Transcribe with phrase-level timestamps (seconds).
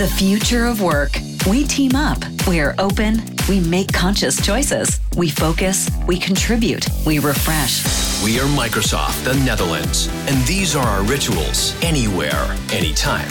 [0.00, 1.10] The future of work.
[1.46, 2.24] We team up.
[2.48, 3.22] We are open.
[3.50, 4.98] We make conscious choices.
[5.14, 5.90] We focus.
[6.06, 6.88] We contribute.
[7.04, 7.84] We refresh.
[8.24, 13.28] We are Microsoft, the Netherlands, and these are our rituals anywhere, anytime.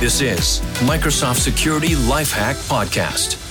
[0.00, 3.47] This is Microsoft Security Lifehack Podcast.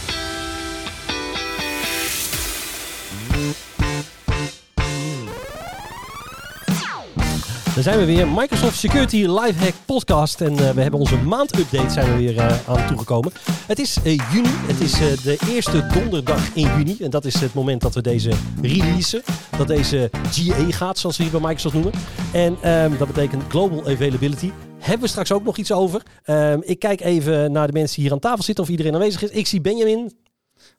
[7.77, 8.27] Dan zijn we weer.
[8.27, 10.41] Microsoft Security Lifehack Podcast.
[10.41, 13.31] En uh, we hebben onze maandupdate zijn we weer uh, aan toegekomen.
[13.67, 14.49] Het is uh, juni.
[14.49, 14.91] Het is
[15.23, 16.97] de eerste donderdag in juni.
[16.99, 19.21] En dat is het moment dat we deze releasen.
[19.57, 21.93] Dat deze GA gaat, zoals we hier bij Microsoft noemen.
[22.33, 24.51] En um, dat betekent Global Availability.
[24.79, 26.01] Hebben we straks ook nog iets over.
[26.25, 28.63] Um, ik kijk even naar de mensen hier aan tafel zitten.
[28.63, 29.29] Of iedereen aanwezig is.
[29.29, 30.11] Ik zie Benjamin.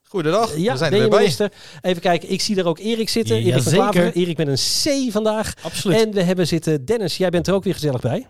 [0.08, 1.18] Goedendag, ja, we zijn er weer bij.
[1.18, 1.52] Minister.
[1.80, 3.36] Even kijken, ik zie daar ook Erik zitten.
[3.36, 4.12] Ja, Erik van Klaveren.
[4.12, 5.54] Erik met een C vandaag.
[5.62, 6.00] Absoluut.
[6.00, 8.26] En we hebben zitten Dennis, jij bent er ook weer gezellig bij.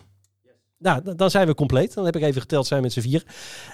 [0.78, 1.94] Nou, dan zijn we compleet.
[1.94, 3.22] Dan heb ik even geteld, zijn we met z'n vier.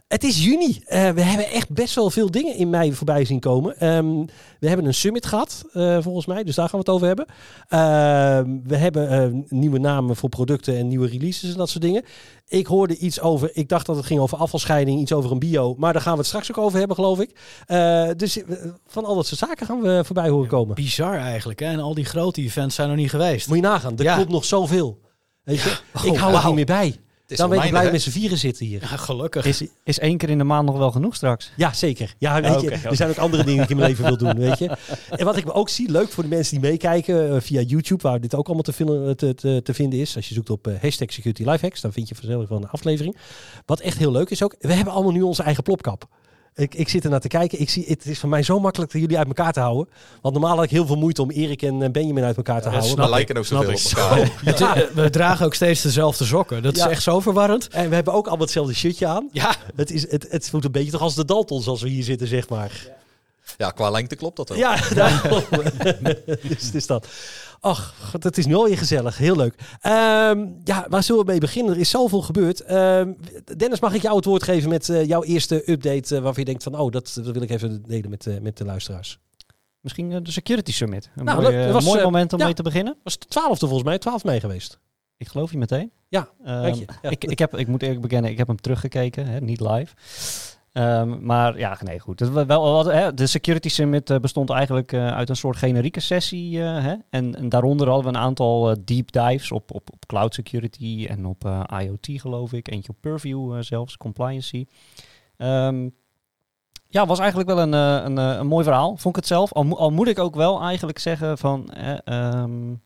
[0.09, 0.69] Het is juni.
[0.69, 3.87] Uh, we hebben echt best wel veel dingen in mei voorbij zien komen.
[3.87, 4.27] Um,
[4.61, 6.45] we hebben een summit gehad, uh, volgens mij.
[6.45, 7.27] Dus daar gaan we het over hebben.
[7.29, 12.05] Uh, we hebben uh, nieuwe namen voor producten en nieuwe releases en dat soort dingen.
[12.49, 15.75] Ik hoorde iets over, ik dacht dat het ging over afvalscheiding, iets over een bio.
[15.79, 17.31] Maar daar gaan we het straks ook over hebben, geloof ik.
[18.19, 18.43] dus
[18.87, 20.75] van al dat soort zaken gaan we voorbij horen komen.
[20.75, 21.61] Bizar eigenlijk.
[21.61, 21.67] Hè?
[21.67, 23.49] En al die grote events zijn nog niet geweest.
[23.49, 24.15] Moet je nagaan, er ja.
[24.15, 25.04] klopt nog zoveel.
[25.45, 25.69] Weet je?
[25.69, 26.05] Ja.
[26.05, 26.41] ik hou wow.
[26.41, 26.99] er niet meer bij.
[27.27, 28.81] Dan ben ik blij met z'n vieren zitten hier.
[28.81, 29.47] Ja, gelukkig.
[29.47, 31.53] Is, is één keer in de maand nog wel genoeg straks?
[31.57, 32.15] Ja, zeker.
[32.19, 34.17] Ja, weet je, okay, er zijn ook andere dingen die ik in mijn leven wil
[34.17, 34.77] doen, weet je.
[35.11, 38.21] En wat ik ook zie, leuk voor de mensen die meekijken uh, via YouTube, waar
[38.21, 40.17] dit ook allemaal te, vinden, te, te, te vinden is.
[40.17, 43.17] Als je zoekt op uh, hashtag security lifehacks, dan vind je vanzelf wel een aflevering.
[43.67, 46.09] Wat echt heel leuk is ook, we hebben allemaal nu onze eigen plopkap.
[46.57, 47.61] Ik, ik zit er naar te kijken.
[47.61, 49.89] Ik zie, het is voor mij zo makkelijk dat jullie uit elkaar te houden.
[50.21, 52.79] Want normaal had ik heel veel moeite om Erik en Benjamin uit elkaar te ja,
[52.79, 53.05] houden.
[53.05, 54.33] We lijken ook zoveel op elkaar.
[54.59, 54.87] Ja.
[54.95, 56.63] We dragen ook steeds dezelfde sokken.
[56.63, 56.85] Dat ja.
[56.85, 57.69] is echt zo verwarrend.
[57.69, 59.29] En we hebben ook allemaal hetzelfde shirtje aan.
[59.33, 59.55] Ja.
[59.77, 62.27] Het, is, het, het voelt een beetje toch als de Daltons als we hier zitten,
[62.27, 62.89] zeg maar.
[63.57, 64.59] Ja, qua lengte klopt dat wel.
[64.59, 65.43] Ja, daarom.
[66.49, 67.09] dus, dus dat.
[67.61, 69.19] Ach, het is nu alweer gezellig.
[69.19, 69.55] Heel leuk.
[69.83, 71.75] Um, ja, waar zullen we mee beginnen?
[71.75, 72.71] Er is zoveel gebeurd.
[72.71, 73.17] Um,
[73.57, 76.15] Dennis, mag ik jou het woord geven met uh, jouw eerste update...
[76.15, 78.57] Uh, waarvan je denkt van, oh, dat, dat wil ik even delen met, uh, met
[78.57, 79.19] de luisteraars.
[79.81, 81.11] Misschien de Security Summit.
[81.17, 82.97] Een nou, mooi, was, mooi moment om ja, mee te beginnen.
[83.03, 84.79] was de twaalfde volgens mij, 12 mei geweest.
[85.17, 85.93] Ik geloof je meteen.
[86.09, 86.85] Ja, um, je.
[87.03, 87.11] ja.
[87.11, 89.95] Ik, ik, heb, ik moet eerlijk bekennen, ik heb hem teruggekeken, hè, niet live.
[90.77, 92.21] Um, maar ja, nee, goed.
[92.21, 96.57] Hè, de Security Summit uh, bestond eigenlijk uh, uit een soort generieke sessie.
[96.57, 96.95] Uh, hè?
[97.11, 101.27] En, en, daaronder hadden we een aantal deep dives op, op, op cloud security en
[101.27, 102.71] op IoT, geloof ik.
[102.71, 104.67] Eentje op Purview zelfs, compliancy.
[105.39, 105.95] Um,
[106.89, 109.53] ja, was eigenlijk wel een, een, een, mooi verhaal, vond ik het zelf.
[109.53, 111.71] Al, moet ik ook wel eigenlijk zeggen van...
[112.05, 112.83] Um,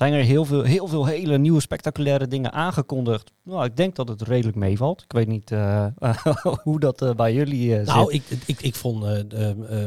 [0.00, 3.32] zijn er heel veel, heel veel hele nieuwe spectaculaire dingen aangekondigd.
[3.44, 5.02] Nou, ik denk dat het redelijk meevalt.
[5.02, 5.86] Ik weet niet uh,
[6.62, 9.04] hoe dat uh, bij jullie uh, nou, ik, ik, ik vond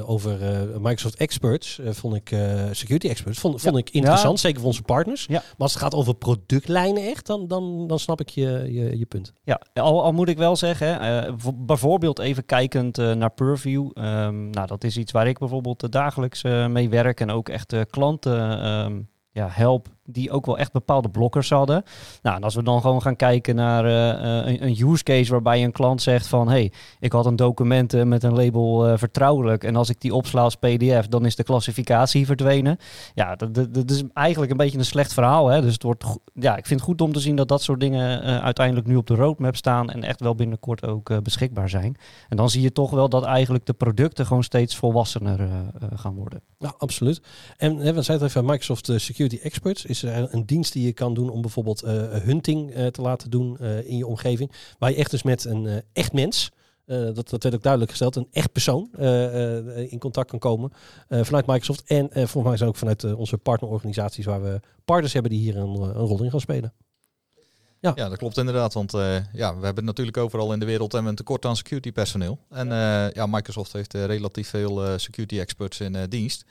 [0.06, 0.38] over
[0.80, 2.28] Microsoft Experts, vond ik
[2.72, 3.80] security experts, vond, vond ja.
[3.80, 4.36] ik interessant.
[4.36, 4.42] Ja.
[4.42, 5.26] Zeker voor onze partners.
[5.26, 5.40] Ja.
[5.40, 9.06] Maar als het gaat over productlijnen echt, dan, dan, dan snap ik je, je, je
[9.06, 9.34] punt.
[9.44, 13.90] Ja, al, al moet ik wel zeggen, hè, bijvoorbeeld even kijkend naar Purview.
[13.94, 18.68] Um, nou, dat is iets waar ik bijvoorbeeld dagelijks mee werk en ook echt klanten...
[18.68, 21.84] Um, ja, help die ook wel echt bepaalde blokkers hadden.
[22.22, 25.64] Nou, en als we dan gewoon gaan kijken naar uh, een, een, use case waarbij
[25.64, 26.50] een klant zegt van...
[26.50, 29.64] hey, ik had een document met een label uh, vertrouwelijk...
[29.64, 32.78] en als ik die opsla als pdf, dan is de klassificatie verdwenen.
[33.14, 35.48] Ja, dat, dat, is eigenlijk een beetje een slecht verhaal.
[35.48, 35.62] Hè?
[35.62, 38.22] Dus het wordt, ja, ik vind het goed om te zien dat dat soort dingen
[38.42, 39.90] uiteindelijk nu op de roadmap staan...
[39.90, 41.96] en echt wel binnenkort ook beschikbaar zijn.
[42.30, 45.50] En dan zie je toch wel dat eigenlijk de producten gewoon steeds volwassener
[45.96, 46.42] gaan worden.
[46.58, 47.22] Ja, absoluut.
[47.58, 51.30] En we zeiden even, Microsoft Security Experts is er een dienst die je kan doen
[51.30, 54.52] om bijvoorbeeld uh, hunting uh, te laten doen uh, in je omgeving.
[54.80, 56.52] Waar je echt dus met een echt mens,
[56.86, 58.90] dat, dat werd ook duidelijk gesteld, een echt persoon
[59.90, 60.72] in contact kan komen
[61.10, 61.84] vanuit Microsoft.
[61.86, 65.94] En volgens mij zijn ook vanuit onze partnerorganisaties waar we partners hebben die hier een
[65.94, 66.74] rol in gaan spelen.
[67.84, 67.92] Ja.
[67.96, 68.74] ja, dat klopt inderdaad.
[68.74, 71.92] Want uh, ja, we hebben natuurlijk overal in de wereld hebben een tekort aan security
[71.92, 72.40] personeel.
[72.50, 76.46] En uh, ja, Microsoft heeft uh, relatief veel security experts in dienst.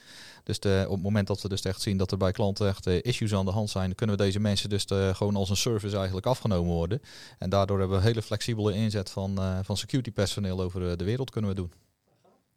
[0.45, 2.87] Dus de, op het moment dat we dus echt zien dat er bij klanten echt
[2.87, 6.27] issues aan de hand zijn, kunnen we deze mensen dus gewoon als een service eigenlijk
[6.27, 7.03] afgenomen worden.
[7.39, 11.31] En daardoor hebben we een hele flexibele inzet van, van security personeel over de wereld
[11.31, 11.73] kunnen we doen.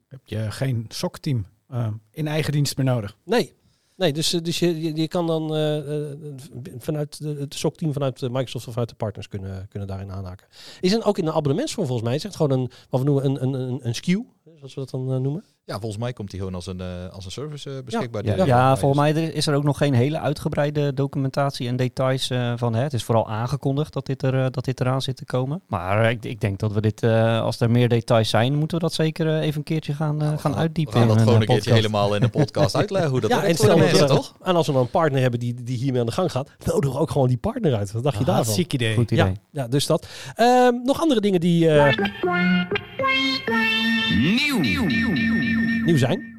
[0.07, 1.45] Heb je geen SOC-team
[2.11, 3.17] in eigen dienst meer nodig?
[3.23, 3.53] Nee,
[3.97, 5.81] Nee, dus, dus je, je kan dan uh,
[6.77, 10.47] vanuit de, het SOC-team vanuit Microsoft of vanuit de partners kunnen, kunnen daarin aanhaken.
[10.81, 13.43] Is er ook in de abonnementsvorm volgens mij, zegt gewoon een, wat we noemen een,
[13.43, 14.25] een, een, een SKU,
[14.69, 15.43] zoals we dat dan eh, noemen?
[15.65, 18.45] Ja, volgens mij komt die gewoon als een, eh, als een service eh, beschikbaar.
[18.45, 22.73] Ja, volgens mij is er ook nog geen hele uitgebreide documentatie en details eh, van.
[22.75, 22.81] Hè.
[22.83, 25.61] Het is vooral aangekondigd dat dit, er, dat dit eraan zit te komen.
[25.67, 28.83] Maar ik, ik denk dat we dit, eh, als er meer details zijn, moeten we
[28.83, 30.93] dat zeker even een keertje gaan, eh, Nou, we gaan we uitdiepen.
[30.93, 33.77] gaan dat gewoon een keertje helemaal in de podcast uitleggen hoe dat ja, werkt voor
[33.77, 34.35] mensen, toch?
[34.43, 36.95] en als we dan een partner hebben die, die hiermee aan de gang gaat, nodigen
[36.95, 37.91] we ook gewoon die partner uit.
[37.91, 38.43] Wat dacht je Ah, daarvan?
[38.45, 38.95] Hartstikke idee.
[38.95, 39.25] Goed idee.
[39.25, 40.07] Ja, ja, dus dat.
[40.35, 41.69] Ehm, nog andere dingen die
[44.25, 46.35] eh, nieuw zijn.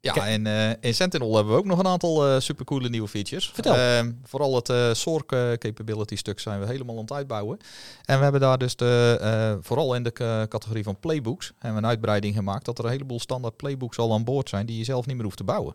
[0.00, 3.50] Ja, en eh, in Sentinel hebben we ook nog een aantal eh supercoole nieuwe features.
[3.54, 3.74] Vertel.
[3.74, 7.58] Ehm, vooral het eh SORC eh, capability stuk zijn we helemaal aan het uitbouwen.
[8.04, 10.12] En we hebben daar dus de, eh, vooral in de
[10.48, 14.12] categorie van playbooks hebben we een uitbreiding gemaakt dat er een heleboel standaard playbooks al
[14.12, 15.74] aan boord zijn die je zelf niet meer hoeft te bouwen.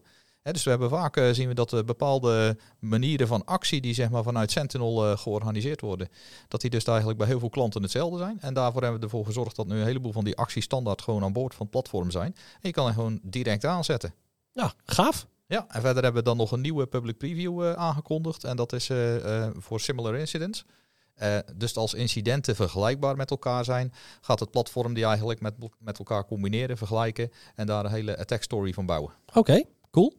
[0.54, 4.10] Dus we hebben vaak eh, zien we dat er bepaalde manieren van actie die zeg
[4.10, 6.10] maar vanuit Sentinel eh, georganiseerd worden,
[6.48, 8.38] dat die dus eigenlijk bij heel veel klanten hetzelfde zijn.
[8.42, 11.24] En daarvoor hebben we ervoor gezorgd dat nu een heleboel van die acties standaard gewoon
[11.24, 12.36] aan boord van het platform zijn.
[12.54, 14.14] En je kan er gewoon direct aanzetten.
[14.52, 15.28] Ja, gaaf.
[15.48, 18.44] Ja, en verder hebben we dan nog een nieuwe public preview eh, aangekondigd.
[18.44, 20.66] En dat is eh, eh, voor similar incidents.
[21.16, 25.98] Eh, dus als incidenten vergelijkbaar met elkaar zijn, gaat het platform die eigenlijk met, met
[25.98, 29.14] elkaar combineren, vergelijken en daar een hele attack story van bouwen.
[29.34, 30.14] Oké, cool.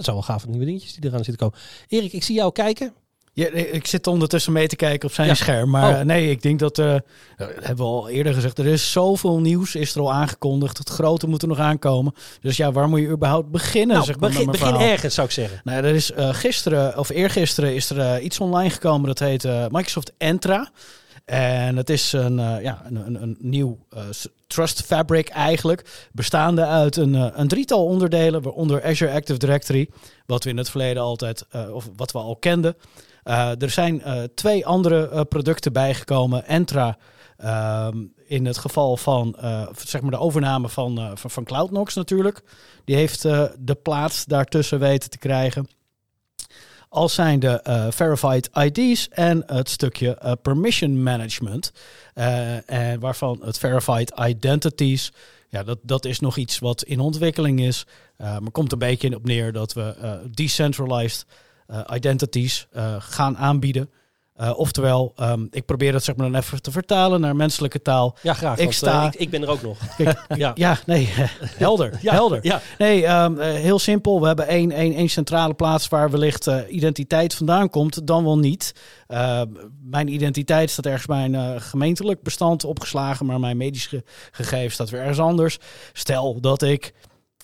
[0.00, 1.64] Dat zijn wel gaaf nieuwe dingetjes die eraan zitten komen.
[1.88, 2.92] Erik, ik zie jou kijken.
[3.32, 5.34] Ja, ik zit ondertussen mee te kijken op zijn Ja.
[5.34, 5.70] scherm.
[5.70, 6.00] Maar Oh.
[6.00, 7.02] eh, nee, ik denk dat, dat
[7.36, 10.78] hebben we al eerder gezegd, er is zoveel nieuws, is er al aangekondigd.
[10.78, 12.14] Het grote moet er nog aankomen.
[12.40, 13.94] Dus ja, waar moet je überhaupt beginnen?
[13.94, 15.60] Nou, zeg maar, begin, ergens, zou ik zeggen.
[15.64, 20.12] Nou, er is eh, gisteren of eergisteren is er iets online gekomen dat heet Microsoft
[20.18, 20.70] Entra.
[21.30, 24.02] En het is een, eh, ja, een, een, een nieuw eh,
[24.46, 26.08] Trust Fabric eigenlijk.
[26.12, 29.88] Bestaande uit een, eh, een drietal onderdelen, waaronder Azure Active Directory.
[30.26, 32.76] Wat we in het verleden altijd, of wat we al kenden.
[33.58, 34.02] Er zijn
[34.34, 36.46] twee andere producten bijgekomen.
[36.46, 36.98] Entra
[37.36, 37.96] ehm,
[38.26, 39.36] in het geval van
[39.76, 42.42] zeg maar de overname van, van, van CloudNox natuurlijk.
[42.84, 43.22] Die heeft
[43.58, 45.68] de plaats daartussen weten te krijgen.
[46.92, 51.72] Als zijn de eh, verified ID's en het stukje eh, permission management.
[52.14, 55.12] eh, en waarvan het verified identities.
[55.48, 57.86] Ja, dat, dat is nog iets wat in ontwikkeling is.
[58.16, 61.26] Maar komt een beetje op neer dat we decentralized
[61.92, 62.66] identities
[62.98, 63.90] gaan aanbieden.
[64.40, 68.16] Eh, oftewel, ehm, ik probeer het zeg maar dan even te vertalen naar menselijke taal.
[68.22, 68.56] Ja, graag.
[68.58, 69.78] Ik want, sta- eh, ik, ik ben er ook nog.
[69.96, 70.50] Kijk, Ja.
[70.54, 71.08] ja, nee,
[71.56, 72.38] helder, Ja, helder.
[72.42, 74.20] Ja, Nee, ehm, eh, heel simpel.
[74.20, 78.38] We hebben één, één, één centrale plaats waar wellicht eh, identiteit vandaan komt, dan wel
[78.38, 78.74] niet.
[79.06, 79.42] Eh,
[79.82, 84.74] mijn identiteit staat ergens bij een eh, gemeentelijk bestand opgeslagen, maar mijn medische ge- gegevens
[84.74, 85.58] staat weer ergens anders.
[85.92, 86.94] Stel dat ik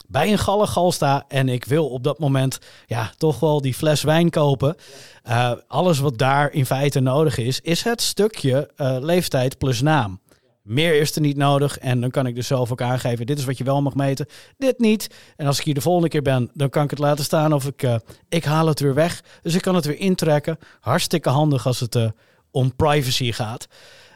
[0.09, 4.03] bij een gallengal sta en ik wil op dat moment ja, toch wel die fles
[4.03, 4.77] wijn kopen.
[5.23, 10.21] Eh, alles wat daar in feite nodig is, is het stukje eh, leeftijd plus naam.
[10.63, 13.45] Meer is er niet nodig en dan kan ik dus zelf ook aangeven, dit is
[13.45, 14.27] wat je wel mag meten,
[14.59, 15.15] dit niet.
[15.37, 17.67] En als ik hier de volgende keer ben, dan kan ik het laten staan of
[17.67, 17.97] ik, eh,
[18.29, 19.23] ik haal het weer weg.
[19.43, 20.59] Dus ik kan het weer intrekken.
[20.81, 22.11] Hartstikke handig als het
[22.51, 23.67] om privacy gaat.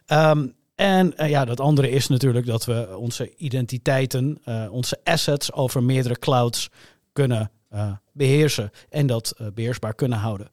[0.07, 0.47] Ehm,
[0.81, 5.83] en eh, ja, dat andere is natuurlijk dat we onze identiteiten, eh, onze assets over
[5.83, 6.69] meerdere clouds
[7.13, 10.49] kunnen eh, beheersen en dat eh, beheersbaar kunnen houden.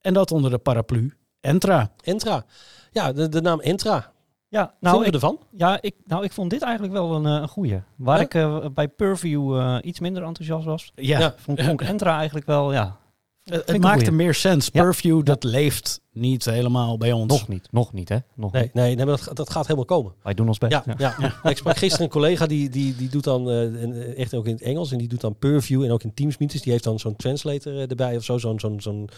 [0.00, 1.92] En dat onder de paraplu Entra.
[2.02, 2.44] Entra.
[2.90, 4.12] Ja, de, de naam Entra.
[4.48, 5.38] Ja, Nou, we ik, ervan?
[5.52, 7.80] ja ik, nou, ik vond dit eigenlijk wel een, eh, een goeie.
[7.96, 8.50] Waar Ja?
[8.62, 11.34] ik bij Purview eh, iets minder enthousiast was, Ja, Ja.
[11.36, 12.96] vond, vond ik Entra eigenlijk wel, ja,
[13.50, 14.68] het, ik het een maakte meer sens.
[14.72, 14.82] Ja.
[14.82, 17.32] Purview, dat leeft niet helemaal bij ons.
[17.32, 17.68] nog niet.
[17.70, 18.16] Nog niet, hè?
[18.34, 18.74] Nog Nee, niet.
[18.74, 20.12] nee, nee maar dat, dat gaat helemaal komen.
[20.22, 20.72] Wij doen ons best.
[20.72, 21.14] Ja, ja.
[21.18, 21.50] ja.
[21.50, 24.46] Ik sprak gisteren een collega die, die, die doet dan, eh, en, eh, echt ook
[24.46, 26.62] in het Engels, en die doet dan Purview en ook in Teams meetings.
[26.62, 29.08] Die heeft dan zo'n translator eh, erbij of zo, zo'n zo'n zo'n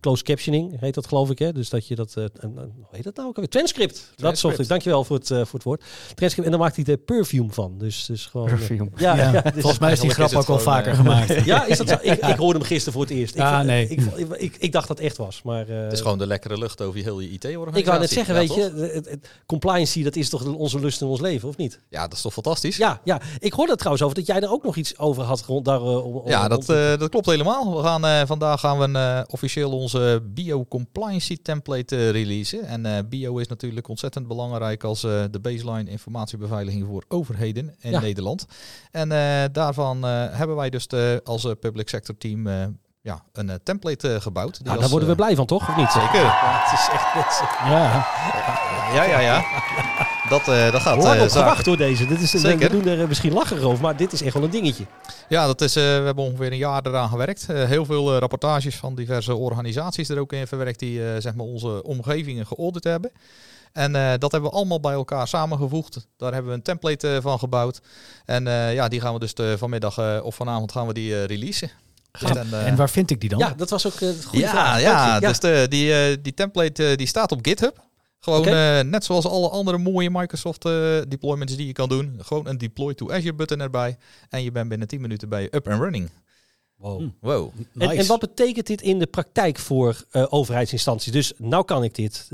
[0.00, 1.38] closed captioning heet dat geloof ik.
[1.38, 1.52] Hè?
[1.52, 3.50] Dus dat je dat, eh, een- een- hoe heet dat nou ook alweer?
[3.50, 4.10] Transcript.
[4.16, 4.68] Dat zocht ik.
[4.68, 5.82] Dankjewel voor het, eh, voor het woord.
[6.14, 6.46] Transcript.
[6.46, 7.78] En dan maakt hij de perfume van.
[7.78, 8.48] Dus, dus gewoon...
[8.48, 8.88] eh, Perfume.
[8.96, 11.44] Ja, Ja, ja, dus- Volgens mij is die grap is ook het al vaker gemaakt.
[11.44, 11.96] ja, is dat zo?
[12.00, 13.34] Ik, ik hoorde hem gisteren voor het eerst.
[13.34, 13.88] Ik, Ja, vond- nee.
[13.88, 15.68] Ik, ik, ik, ik dacht dat het echt was, maar...
[15.68, 17.78] eh, Het is gewoon de lekkere lucht over je heel je IT-organisatie.
[17.80, 18.56] ik wou net zeggen, Ja, weet toch?
[18.56, 21.80] je, het, het- compliancy, dat is toch onze lust in ons leven, of niet?
[21.88, 22.76] Ja, dat is toch fantastisch?
[22.76, 23.20] Ja, ja.
[23.38, 25.80] Ik hoorde er trouwens over dat jij er ook nog iets over had rond daar.
[25.82, 27.76] om, om- Ja, om- dat, om- eh, dat klopt helemaal.
[27.76, 32.64] We gaan, eh, vandaag gaan we eh, officieel onze bio-compliancy template eh, releasen.
[32.66, 37.90] En eh, bio is natuurlijk ontzettend belangrijk als eh, de baseline informatiebeveiliging voor overheden in
[37.90, 38.00] Ja.
[38.00, 38.46] Nederland.
[38.90, 39.08] En
[39.52, 42.46] daarvan hebben wij dus de, als public sector team
[43.04, 44.54] ja, een eh, template eh, gebouwd.
[44.56, 45.68] Die nou, daar worden we eh, blij van, toch?
[45.68, 45.90] Of niet?
[45.92, 46.20] Zeker.
[46.22, 47.12] Ja, het is echt...
[47.12, 48.06] het is- Ja,
[48.94, 49.44] Ja, ja, ja.
[50.28, 52.06] dat, uh, dat gaat uh, uh, verwacht door deze.
[52.06, 52.70] Dit is, Zeker.
[52.70, 54.84] We doen er misschien lachen over, maar dit is echt wel een dingetje.
[55.28, 57.46] Ja, dat is, we hebben ongeveer een jaar eraan gewerkt.
[57.46, 62.46] heel veel rapportages van diverse organisaties er ook in verwerkt die zeg maar onze omgevingen
[62.46, 63.12] geaudit hebben.
[63.72, 66.06] En dat hebben we allemaal bij elkaar samengevoegd.
[66.16, 67.80] Daar hebben we een template van gebouwd.
[68.24, 71.70] En ja, die gaan we dus vanmiddag of vanavond gaan we die releasen.
[72.20, 73.38] Dus en, en, waar vind ik die dan?
[73.38, 74.80] Ja, dat was ook het goede ja, vraag.
[74.80, 77.82] Ja, dus de, die, die template die staat op GitHub.
[78.24, 78.78] Gewoon Okay.
[78.78, 80.72] uh, net zoals alle andere mooie Microsoft uh,
[81.08, 82.18] deployments die je kan doen.
[82.22, 83.96] Gewoon een deploy to Azure button erbij.
[84.28, 86.10] En je bent binnen 10 minuten bij je up and running.
[86.76, 87.00] Wow.
[87.00, 87.08] Hm.
[87.20, 87.52] wow.
[87.78, 91.12] En, en, wat betekent dit in de praktijk voor uh, overheidsinstanties?
[91.12, 92.26] Dus nou kan ik dit.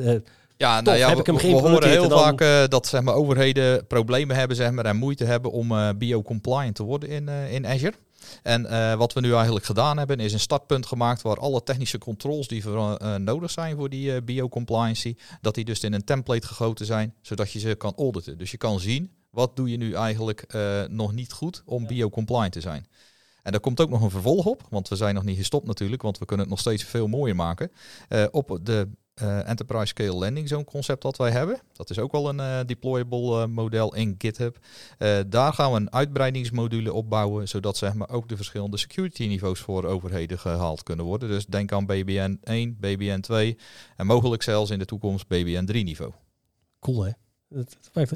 [0.57, 2.19] ja, Tof, nou ja, heb ik hem we, we horen heel dan...
[2.19, 5.89] vaak uh, dat zeg maar, overheden problemen hebben zeg maar, en moeite hebben om uh,
[5.97, 7.95] bio-compliant te worden in, uh, in Azure.
[8.43, 11.99] En uh, wat we nu eigenlijk gedaan hebben, is een startpunt gemaakt waar alle technische
[11.99, 16.05] controls die voor, uh, nodig zijn voor die uh, bio-compliancy, dat die dus in een
[16.05, 18.39] template gegoten zijn, zodat je ze kan auditen.
[18.39, 20.47] Dus je kan zien, wat doe je nu eigenlijk
[20.89, 22.87] nog niet goed om bio-compliant te zijn.
[23.43, 26.03] En daar komt ook nog een vervolg op, want we zijn nog niet gestopt natuurlijk,
[26.03, 27.71] want we kunnen het nog steeds veel mooier maken.
[28.31, 28.89] op de
[29.23, 31.61] uh, Enterprise Scale Landing Zone concept dat wij hebben.
[31.73, 34.59] Dat is ook wel een uh, deployable uh, model in GitHub.
[35.27, 39.85] daar gaan we een uitbreidingsmodule opbouwen, zodat zeg maar, ook de verschillende security niveaus voor
[39.85, 41.29] overheden gehaald kunnen worden.
[41.29, 43.59] Dus denk aan BBN 1, BBN 2
[43.97, 46.13] en mogelijk zelfs in de toekomst BBN 3 niveau.
[46.81, 47.11] Cool hè?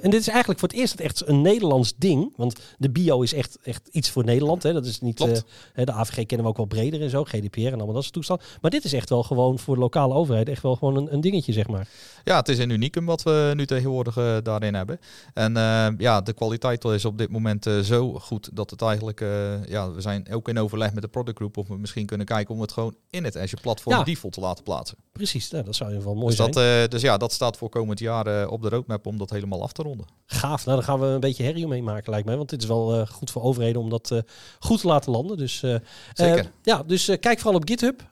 [0.01, 2.33] En dit is eigenlijk voor het eerst echt een Nederlands ding.
[2.37, 4.63] Want de bio is echt, echt iets voor Nederland.
[4.63, 4.73] Hè.
[4.73, 5.35] Dat is niet, uh,
[5.75, 7.25] de AVG kennen we ook wel breder en zo.
[7.25, 8.43] GDPR en allemaal dat soort toestand.
[8.61, 11.21] Maar dit is echt wel gewoon voor de lokale overheid echt wel gewoon een, een
[11.21, 11.89] dingetje, zeg maar.
[12.25, 15.01] Ja, het is een unicum wat we nu tegenwoordig uh, daarin hebben.
[15.35, 19.21] En uh, ja, de kwaliteit is op dit moment zo goed dat het eigenlijk...
[19.69, 22.61] ja, we zijn ook in overleg met de productgroep of we misschien kunnen kijken om
[22.61, 24.05] het gewoon in het Azure platform ja.
[24.05, 24.97] default te laten plaatsen.
[25.13, 26.81] Precies, ja, dat zou in ieder geval mooi dus zijn.
[26.81, 29.73] Dat, dus ja, dat staat voor komend jaar op de roadmap om dat helemaal af
[29.73, 30.07] te ronden.
[30.27, 32.37] Gaaf, nou dan gaan we een beetje herrie mee maken lijkt mij.
[32.37, 34.19] Want dit is wel uh, goed voor overheden om dat uh,
[34.59, 35.37] goed te laten landen.
[35.37, 35.77] Dus, uh,
[36.13, 36.51] Zeker.
[36.63, 38.03] ja, dus kijk vooral op GitHub.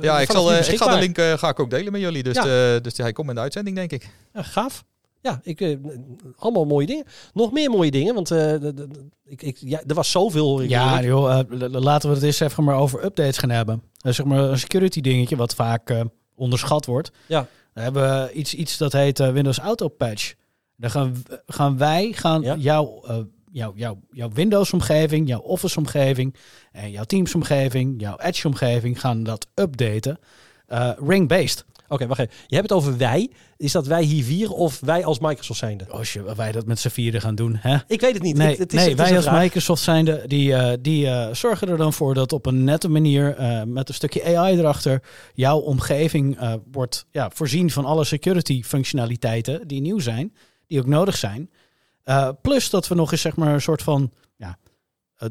[0.00, 2.22] ja, ik, zal, ik ga de link ga ik ook delen met jullie.
[2.22, 2.78] Dus, ja.
[2.78, 4.10] dus hij komt in de uitzending denk ik.
[4.32, 4.84] Ja, gaaf.
[5.22, 5.78] Ja, ik,
[6.36, 7.04] allemaal mooie dingen.
[7.34, 8.30] Nog meer mooie dingen, want
[9.24, 10.48] ik, ik, ja, er was zoveel.
[10.48, 13.82] Hoor ik ja, joh, laten we het eens even maar over updates gaan hebben.
[13.96, 16.04] zeg maar een security dingetje wat vaak
[16.34, 17.10] onderschat wordt.
[17.26, 17.46] Ja.
[17.72, 20.34] We hebben iets, iets dat heet Windows Auto Patch.
[20.76, 22.54] Dan gaan, gaan wij gaan ja?
[22.54, 23.16] jouw, uh,
[23.50, 26.34] jouw, jouw, jouw Windows-omgeving, jouw Office-omgeving
[26.72, 30.18] en jouw Teams-omgeving, jouw Edge-omgeving gaan dat updaten.
[30.68, 31.64] Uh, ring-based.
[31.88, 32.32] Oké, okay, wacht even.
[32.46, 33.30] Je hebt het over wij.
[33.56, 35.86] Is dat wij hier vier of wij als Microsoft zijnde?
[35.88, 37.76] Als je, wij dat met z'n vieren gaan doen, hè?
[37.86, 38.36] Ik weet het niet.
[38.36, 39.42] Nee, het, het is, nee het is wij als vraag.
[39.42, 43.40] Microsoft zijnde, die, uh, die uh, zorgen er dan voor dat op een nette manier,
[43.40, 45.02] uh, met een stukje AI erachter,
[45.34, 46.38] jouw omgeving
[46.72, 50.32] wordt ja, voorzien van alle security functionaliteiten die nieuw zijn
[50.66, 51.50] die ook nodig zijn.
[52.04, 54.58] Uh, plus dat we nog eens zeg maar een soort van ja,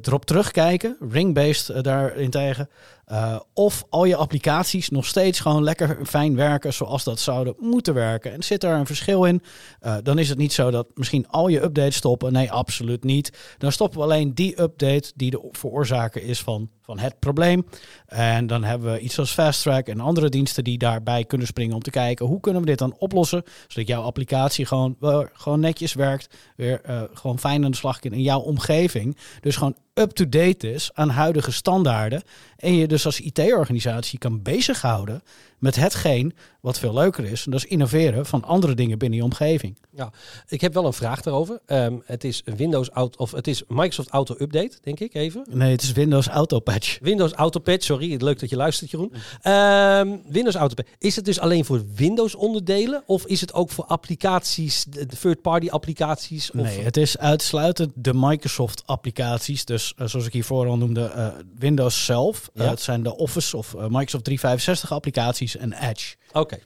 [0.01, 2.69] erop terugkijken, ring-based uh, daarin tegen.
[3.11, 7.93] Uh, of al je applicaties nog steeds gewoon lekker fijn werken zoals dat zouden moeten
[7.93, 8.31] werken.
[8.31, 9.41] En zit daar een verschil in,
[9.81, 12.33] uh, dan is het niet zo dat misschien al je updates stoppen.
[12.33, 13.55] Nee, absoluut niet.
[13.57, 17.65] Dan stoppen we alleen die update die de veroorzaker is van, van het probleem.
[18.05, 21.75] En dan hebben we iets als Fast Track en andere diensten die daarbij kunnen springen
[21.75, 23.43] om te kijken hoe kunnen we dit dan oplossen.
[23.67, 24.95] Zodat jouw applicatie gewoon,
[25.33, 29.17] gewoon netjes werkt, weer uh, gewoon fijn aan de slag kan in jouw omgeving.
[29.41, 32.23] Dus gewoon up-to-date is aan huidige standaarden.
[32.57, 35.23] En je dus als IT-organisatie kan bezighouden
[35.65, 37.45] met hetgeen wat veel leuker is.
[37.45, 39.77] En dat is innoveren van andere dingen binnen je omgeving.
[39.91, 40.11] Ja,
[40.47, 41.59] ik heb wel een vraag daarover.
[41.67, 45.45] Um, het is Windows Auto of het is Microsoft Auto Update, denk ik even.
[45.49, 46.97] Nee, het is Windows Auto Patch.
[47.01, 49.13] Windows Auto Patch, sorry, leuk dat je luistert, Jeroen.
[49.13, 50.89] Um, Windows Auto Patch.
[50.97, 54.85] Is het dus alleen voor Windows onderdelen of is het ook voor applicaties,
[55.19, 56.51] third-party applicaties?
[56.51, 56.61] Of?
[56.61, 59.65] Nee, het is uitsluitend de Microsoft applicaties.
[59.65, 62.49] Dus uh, zoals ik hiervoor al noemde, uh, Windows zelf.
[62.53, 62.63] Ja?
[62.63, 66.15] Uh, het zijn de Office of Microsoft 365 applicaties en Edge.
[66.27, 66.39] Oké.
[66.39, 66.63] Okay.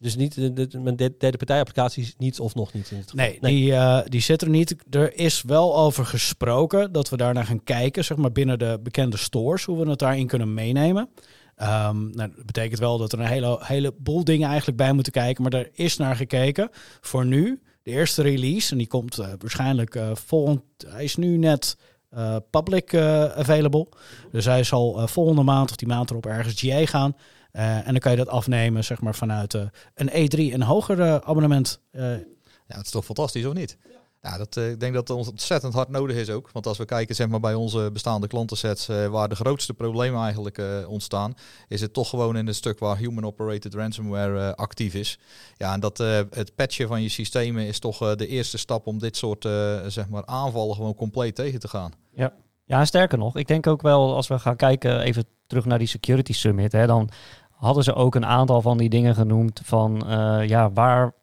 [0.00, 3.54] Dus niet de, de derde partij applicaties niet of nog niet in het nee, nee,
[3.54, 4.76] die, uh, die zit er niet.
[4.90, 9.16] Er is wel over gesproken dat we daarnaar gaan kijken, zeg maar binnen de bekende
[9.16, 11.08] stores, hoe we het daarin kunnen meenemen.
[11.56, 15.42] Um, nou, dat betekent wel dat er een hele, heleboel dingen eigenlijk bij moeten kijken,
[15.42, 16.68] maar er is naar gekeken.
[17.00, 21.36] Voor nu, de eerste release, en die komt uh, waarschijnlijk uh, volgend, hij is nu
[21.36, 21.76] net
[22.50, 23.86] public available.
[24.32, 27.14] Dus hij zal volgende maand of die maand erop ergens GA gaan.
[27.52, 29.62] Uh, en dan kan je dat afnemen zeg maar, vanuit uh,
[29.94, 31.80] een E3, een hoger uh, abonnement.
[31.90, 32.20] ja,
[32.66, 33.76] het is toch fantastisch, of niet?
[34.22, 34.38] Ja.
[34.38, 36.50] Dat, uh, ik denk dat het ontzettend hard nodig is ook.
[36.52, 40.22] Want als we kijken zeg maar, bij onze bestaande klantensets, uh, waar de grootste problemen
[40.22, 41.34] eigenlijk uh, ontstaan,
[41.68, 45.18] is het toch gewoon in het stuk waar human operated ransomware actief is.
[45.56, 49.16] Ja, en dat het patchen van je systemen is toch de eerste stap om dit
[49.16, 49.42] soort
[49.86, 51.92] zeg maar, aanvallen gewoon compleet tegen te gaan.
[52.14, 52.32] Ja.
[52.64, 55.88] ja, sterker nog, ik denk ook wel als we gaan kijken, even terug naar die
[55.88, 57.10] security summit, hè, dan
[57.58, 60.04] hadden ze ook een aantal van die dingen genoemd van
[60.46, 61.14] ja, waar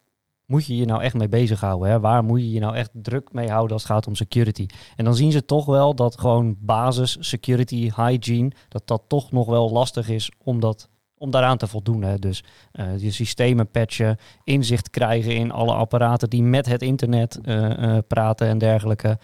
[0.46, 1.90] moet je je nou echt mee bezighouden?
[1.90, 2.00] Hè?
[2.00, 4.66] Waar moet je je nou echt druk mee houden als het gaat om security?
[4.96, 9.46] En dan zien ze toch wel dat gewoon basis security, hygiene, dat dat toch nog
[9.46, 10.88] wel lastig is om, dat,
[11.18, 12.02] om daaraan te voldoen.
[12.02, 12.18] Hè?
[12.18, 17.98] Dus uh, je systemen patchen, inzicht krijgen in alle apparaten die met het internet uh,
[18.06, 19.18] praten en dergelijke.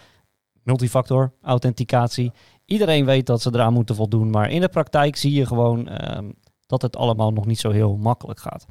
[0.63, 2.31] Multifactor, authenticatie.
[2.65, 6.29] Iedereen weet dat ze eraan moeten voldoen, maar in de praktijk zie je gewoon ehm,
[6.65, 8.65] dat het allemaal nog niet zo heel makkelijk gaat.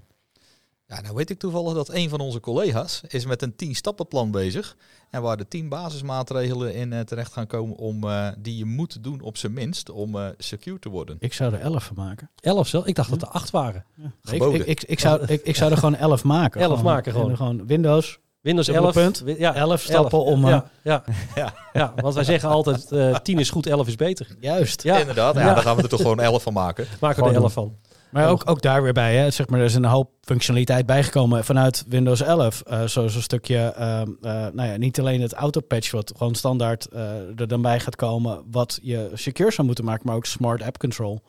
[0.93, 4.31] Ja, nou weet ik toevallig dat een van onze collega's is met een 10 stappenplan
[4.31, 4.77] bezig.
[5.11, 9.05] En waar de 10 basismaatregelen in uh, terecht gaan komen om uh, die je moet
[9.05, 11.17] doen op zijn minst om uh, secure te worden.
[11.19, 12.31] Ik zou er 11 van maken.
[12.41, 12.87] 11 zelf?
[12.87, 13.85] Ik dacht dat er 8 waren.
[13.95, 14.13] Ja.
[14.33, 16.61] Ik, ik, ik, ik, zou, ik, ik zou er gewoon 11 maken.
[16.61, 17.37] 11 gewoon, maken gewoon.
[17.37, 18.19] gewoon Windows.
[18.43, 18.93] Windows 11.
[18.93, 20.29] Punt, ja, 11 stappen 11.
[20.29, 20.47] om.
[20.47, 21.03] Ja, ja,
[21.35, 21.55] ja.
[21.73, 24.27] ja, want wij zeggen altijd: uh, 10 is goed, 11 is beter.
[24.41, 24.83] Juist.
[24.83, 25.35] Ja, inderdaad.
[25.35, 26.87] Ja, Daar gaan we er toch gewoon 11 van maken.
[27.01, 27.77] Maken we er 11 van.
[28.11, 31.45] Maar ook, ook daar weer bij, hè, zeg maar, er is een hoop functionaliteit bijgekomen
[31.45, 32.63] vanuit Windows 11.
[32.71, 36.89] Uh, Zoals een stukje, uh, uh, nou ja, niet alleen het autopatch wat gewoon standaard
[37.37, 40.79] er dan bij gaat komen, wat je secure zou moeten maken, maar ook smart app
[40.79, 41.21] control.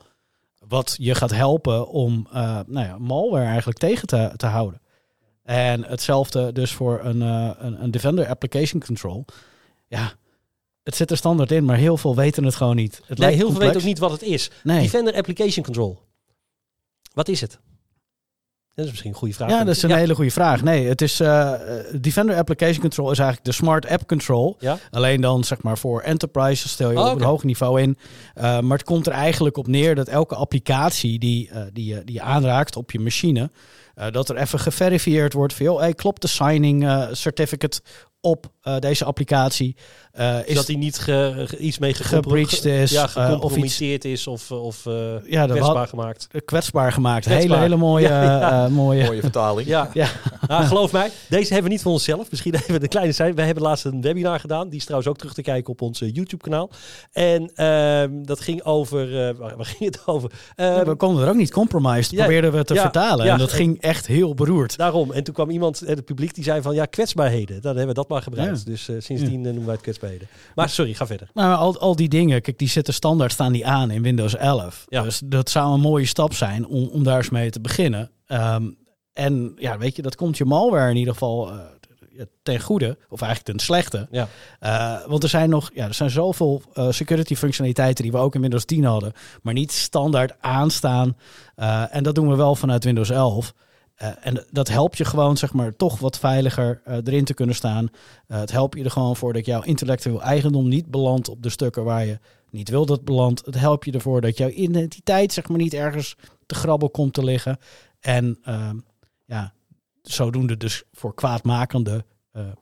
[0.68, 2.26] Wat je gaat helpen om
[2.66, 4.80] nou ja, malware eigenlijk tegen te, te houden.
[5.44, 9.24] En hetzelfde dus voor een, een, een Defender Application Control.
[9.86, 10.12] Ja,
[10.82, 13.00] het zit er standaard in, maar heel veel weten het gewoon niet.
[13.06, 14.50] Het nee, heel veel weten ook niet wat het is.
[14.62, 14.80] Nee.
[14.80, 16.02] Defender Application Control.
[17.12, 17.58] Wat is het?
[18.74, 19.50] Dat is misschien een goede vraag.
[19.50, 19.96] Ja, dat is een ja.
[19.96, 20.62] hele goede vraag.
[20.62, 21.52] Nee, het is uh,
[22.00, 24.56] Defender Application Control is eigenlijk de Smart App Control.
[24.58, 24.78] Ja?
[24.90, 27.20] Alleen dan zeg maar voor enterprise stel je oh, op okay.
[27.20, 27.98] een hoog niveau in.
[28.34, 32.14] Uh, maar het komt er eigenlijk op neer dat elke applicatie die, uh, die, die
[32.14, 33.50] je aanraakt op je machine,
[34.10, 37.80] dat er even geverifieerd wordt van, joh, hey, klopt de signing certificate
[38.20, 39.76] op uh, deze applicatie.
[40.18, 44.26] Uh, is dat hij niet ge, ge, iets mee gebreached is, ja, gecompromitteerd uh, is
[44.26, 44.84] of, of
[45.24, 46.28] ja, kwetsbaar gemaakt.
[46.44, 47.24] Kwetsbaar gemaakt.
[47.24, 47.58] Kwetsbaar.
[47.58, 48.68] Hele, hele mooie, ja.
[48.68, 49.04] mooie.
[49.04, 49.68] mooie vertaling.
[49.68, 50.08] Ja, ja.
[50.48, 52.30] nou, geloof mij, deze hebben we niet voor onszelf.
[52.30, 53.34] Misschien even de kleine zijn.
[53.34, 54.68] We hebben laatst een webinar gedaan.
[54.68, 56.70] Die is trouwens ook terug te kijken op ons YouTube-kanaal.
[57.12, 59.34] En ehm, dat ging over.
[59.36, 60.30] waar ging het over?
[60.56, 62.10] Ehm, we konden er ook niet compromised.
[62.10, 63.26] Ja, probeerden we te vertalen.
[63.26, 64.76] en dat ging echt heel beroerd.
[64.76, 65.12] Daarom.
[65.12, 67.62] En toen kwam iemand, het publiek, die zei van ja, kwetsbaarheden.
[67.62, 68.53] Dan hebben we dat maar gebruikt.
[68.62, 69.44] Dus uh, sindsdien ja.
[69.44, 70.28] noemen wij het kwetsbaarheden.
[70.54, 71.28] Maar sorry, ga verder.
[71.34, 74.84] Nou, al, al die dingen, kijk, die zitten standaard staan die aan in Windows 11.
[74.88, 75.02] Ja.
[75.02, 78.10] Dus dat zou een mooie stap zijn om, om daar eens mee te beginnen.
[78.26, 78.76] Um,
[79.12, 81.60] en ja, weet je, dat komt je malware in ieder geval uh,
[82.42, 84.08] ten goede, of eigenlijk ten slechte.
[84.10, 84.28] Ja.
[84.60, 88.34] Uh, want er zijn nog, ja, er zijn zoveel uh, security functionaliteiten die we ook
[88.34, 91.16] in Windows 10 hadden, maar niet standaard aanstaan.
[91.90, 93.54] En dat doen we wel vanuit Windows 11.
[94.02, 97.54] Uh, en dat helpt je gewoon, zeg maar, toch wat veiliger uh, erin te kunnen
[97.54, 97.88] staan.
[98.28, 101.48] Uh, het helpt je er gewoon voor dat jouw intellectueel eigendom niet belandt op de
[101.48, 102.18] stukken waar je
[102.50, 103.46] niet wil dat belandt.
[103.46, 107.24] Het helpt je ervoor dat jouw identiteit, zeg maar, niet ergens te grabbel komt te
[107.24, 107.58] liggen.
[108.00, 108.76] En ehm,
[109.24, 109.52] ja,
[110.02, 112.04] zodoende dus voor kwaadmakende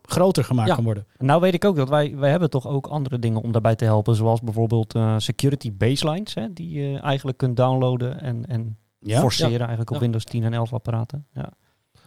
[0.03, 0.75] groter gemaakt ja.
[0.75, 1.07] kan worden.
[1.19, 3.85] Nou weet ik ook dat wij, wij hebben toch ook andere dingen om daarbij te
[3.85, 4.15] helpen.
[4.15, 9.21] Zoals bijvoorbeeld security baselines, hè, die je eigenlijk kunt downloaden en, en ja?
[9.21, 11.27] forceren eigenlijk op Windows 10 en 11 apparaten.
[11.33, 11.53] Ja.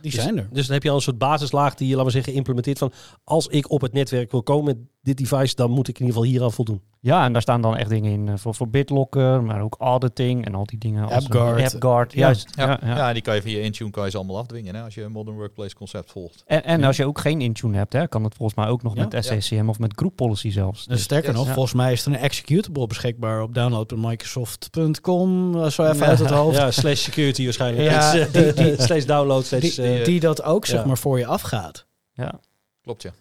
[0.02, 0.48] Die dus, zijn er.
[0.52, 2.92] Dus dan heb je al een soort basislaag die je, laten we zeggen, implementeert van
[3.24, 6.16] als ik op het netwerk wil komen met dit device, dan moet ik in ieder
[6.16, 6.82] geval hieraan voldoen.
[7.00, 10.46] Ja, en daar staan dan echt dingen in uh, voor, voor BitLocker, maar ook auditing
[10.46, 11.10] en al die dingen.
[11.10, 11.62] AppGuard.
[11.62, 12.20] Als, AppGuard, ja.
[12.20, 12.50] juist.
[12.56, 12.98] Ja, ja, ja.
[12.98, 15.12] ja, die kan je via Intune kan je ze allemaal afdwingen hè, als je een
[15.12, 16.44] Modern Workplace concept volgt.
[16.46, 18.96] En, en als je ook geen Intune hebt, hè, kan het volgens mij ook nog
[18.96, 20.86] met SCCM of met Group Policy zelfs.
[20.86, 21.40] Dus, sterker yes.
[21.40, 26.30] nog, volgens mij is er een executable beschikbaar op download.microsoft.com, uh, zo even uit het
[26.30, 26.58] hoofd.
[26.58, 27.90] Ja, slash security waarschijnlijk.
[27.90, 29.46] Ja, die, die, slash download.
[29.46, 31.86] Slash, die, die dat ook zeg maar voor je afgaat.
[32.14, 32.40] Ja.
[32.82, 33.12] Klopt, ja.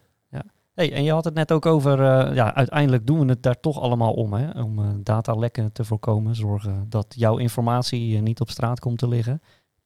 [0.74, 3.60] Hey, en je had het net ook over, uh, ja, uiteindelijk doen we het daar
[3.60, 4.62] toch allemaal om, hè?
[4.62, 6.34] om uh, datalekken te voorkomen.
[6.34, 9.42] Zorgen dat jouw informatie uh, niet op straat komt te liggen.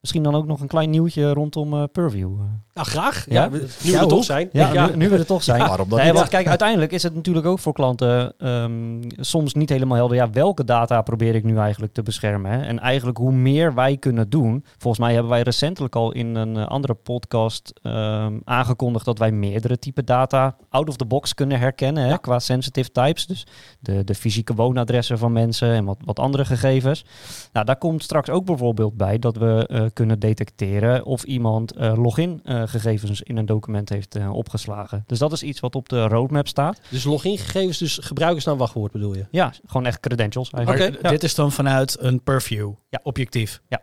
[0.08, 2.30] Misschien dan ook nog een klein nieuwtje rondom uh, Purview.
[2.74, 3.24] Ja, graag.
[3.28, 3.58] Ja, ja nu
[3.90, 4.48] we er toch zijn.
[4.52, 4.86] Ja, ja.
[4.86, 5.58] Nu, nu, we er toch zijn.
[5.58, 9.68] waarom dan nee, want kijk, uiteindelijk is het natuurlijk ook voor klanten um, soms niet
[9.68, 10.16] helemaal helder.
[10.16, 12.50] Ja, welke data probeer ik nu eigenlijk te beschermen?
[12.50, 12.60] Hè?
[12.60, 14.64] En eigenlijk hoe meer wij kunnen doen.
[14.78, 19.32] Volgens mij hebben wij recentelijk al in een uh, andere podcast um, aangekondigd dat wij
[19.32, 23.26] meerdere type data out of the box kunnen herkennen hè, qua sensitive types.
[23.26, 23.46] Dus
[23.80, 27.04] de, de fysieke woonadressen van mensen en wat, wat andere gegevens.
[27.52, 32.02] Nou, daar komt straks ook bijvoorbeeld bij dat we uh, kunnen detecteren of iemand uh,
[32.02, 35.04] login-gegevens in een document heeft opgeslagen.
[35.06, 36.80] Dus dat is iets wat op de roadmap staat.
[36.90, 39.26] Dus login-gegevens, dus gebruikersnaam wachtwoord bedoel je?
[39.30, 40.50] Ja, gewoon echt credentials.
[40.50, 40.90] Oké.
[41.02, 43.00] Dit is dan vanuit een purview, ja.
[43.02, 43.60] objectief.
[43.68, 43.82] Ja.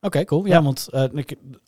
[0.00, 0.46] Oké, cool.
[0.46, 0.88] Ja, want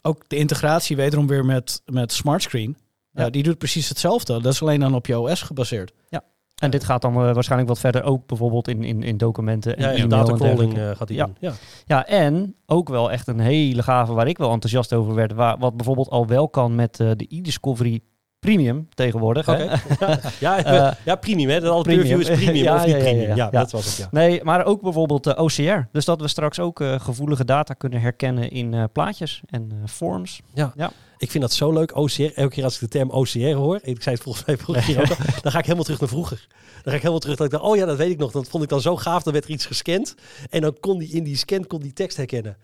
[0.03, 2.77] ook de integratie wederom weer met, met smartscreen.
[3.13, 3.31] Ja.
[3.31, 4.41] die doet precies hetzelfde.
[4.41, 5.93] Dat is alleen dan op je OS gebaseerd.
[6.09, 6.23] Ja.
[6.57, 9.97] En dit gaat dan uh, waarschijnlijk wat verder ook bijvoorbeeld in, in, in documenten en
[9.97, 11.25] ja, e datacrawling uh, gaat hij ja.
[11.25, 11.37] doen.
[11.39, 11.53] Ja.
[11.87, 15.33] ja, en ook wel echt een hele gave waar ik wel enthousiast over werd.
[15.33, 18.01] Waar, wat bijvoorbeeld al wel kan met uh, de e-discovery
[18.39, 19.49] premium tegenwoordig.
[19.49, 19.67] Okay.
[20.41, 21.61] ja, ja, ja, premium hè.
[21.61, 23.37] Dat al premium is premium ja, of niet premium.
[23.37, 23.97] Ja, dat was het.
[23.97, 24.09] Ja.
[24.11, 25.89] Nee, maar ook bijvoorbeeld de OCR.
[25.93, 30.41] Dus dat we straks ook gevoelige data kunnen herkennen in plaatjes en forms.
[30.55, 30.73] Ja.
[30.77, 30.91] ja.
[31.19, 32.23] Ik vind dat zo leuk, OCR.
[32.23, 35.01] Elke keer als ik de term OCR hoor, ik zei het volgens mij vorige keer
[35.01, 36.47] ook, dan ga ik helemaal terug naar vroeger.
[36.51, 38.33] Dan ga ik helemaal terug dat ik dacht, oh ja, dat weet ik nog.
[38.33, 40.15] Dat vond ik dan zo gaaf, dan werd er iets gescand.
[40.51, 42.57] En dan kon die in die scan kon die tekst herkennen.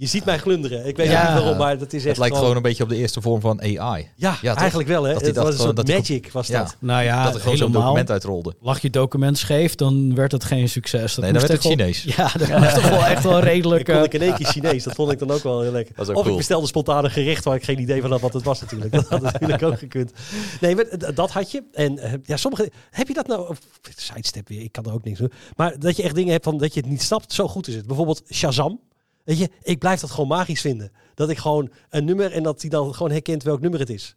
[0.00, 0.86] Je ziet mij glunderen.
[0.86, 2.96] Ik weet niet waarom, maar dat is echt Het lijkt gewoon een beetje op de
[2.96, 4.08] eerste vorm van AI.
[4.16, 5.02] Ja, ja eigenlijk wel.
[5.02, 5.12] Hè?
[5.12, 6.76] Dat het was een soort magic, was dat.
[6.78, 8.54] Nou ja, dat er gewoon zo'n document uitrolde.
[8.60, 11.14] Lag je document scheef, dan werd het geen succes.
[11.14, 12.02] Dat nee, dan werd het Chinees.
[12.02, 13.80] Ja, dat was toch wel echt wel redelijk...
[13.88, 14.84] Ik kon ik in één keer Chinees.
[14.84, 15.94] Dat vond ik dan ook wel heel lekker.
[16.00, 16.26] Of cool.
[16.26, 18.92] ik bestelde spontaan een gerecht waar ik geen idee van had wat het was natuurlijk.
[18.92, 20.12] Dat had natuurlijk ook gekund.
[20.60, 20.76] Nee,
[21.14, 21.62] dat had je.
[21.72, 22.70] En eh, ja, sommige...
[22.90, 23.54] Heb je dat nou...
[23.96, 25.32] Sidestep weer, ik kan er ook niks doen.
[25.56, 27.74] Maar dat je echt dingen hebt van dat je het niet snapt, zo goed is
[27.74, 27.86] het.
[27.86, 28.80] Bijvoorbeeld Shazam.
[29.24, 30.92] Weet je, ik blijf dat gewoon magisch vinden.
[31.14, 34.16] Dat ik gewoon een nummer en dat hij dan gewoon herkent welk nummer het is.